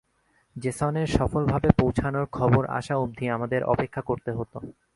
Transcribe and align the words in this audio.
জেসনের 0.55 1.07
সফলভাবে 1.07 1.69
পৌঁছানোর 1.79 2.25
খবর 2.31 2.63
আসা 2.69 2.95
অব্ধি 2.95 3.25
আমাদের 3.29 3.61
অপেক্ষা 3.63 4.01
করতে 4.01 4.31
হতো। 4.31 4.57